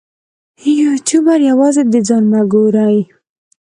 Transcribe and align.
یوټوبر 0.81 1.39
یوازې 1.49 1.83
د 1.91 1.95
ځان 2.07 2.23
مه 2.31 2.41
ګوري. 2.53 2.97